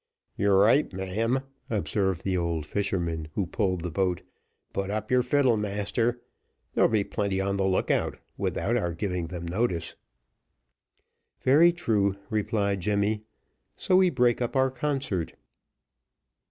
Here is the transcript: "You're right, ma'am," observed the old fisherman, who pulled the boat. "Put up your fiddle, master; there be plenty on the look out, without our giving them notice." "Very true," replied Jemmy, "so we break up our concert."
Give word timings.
"You're 0.35 0.57
right, 0.57 0.91
ma'am," 0.91 1.41
observed 1.69 2.23
the 2.23 2.35
old 2.35 2.65
fisherman, 2.65 3.27
who 3.35 3.45
pulled 3.45 3.81
the 3.81 3.91
boat. 3.91 4.23
"Put 4.73 4.89
up 4.89 5.11
your 5.11 5.21
fiddle, 5.21 5.57
master; 5.57 6.19
there 6.73 6.87
be 6.87 7.03
plenty 7.03 7.39
on 7.39 7.57
the 7.57 7.67
look 7.67 7.91
out, 7.91 8.17
without 8.35 8.75
our 8.77 8.93
giving 8.95 9.27
them 9.27 9.45
notice." 9.45 9.95
"Very 11.41 11.71
true," 11.71 12.15
replied 12.31 12.81
Jemmy, 12.81 13.21
"so 13.75 13.97
we 13.97 14.09
break 14.09 14.41
up 14.41 14.55
our 14.55 14.71
concert." 14.71 15.35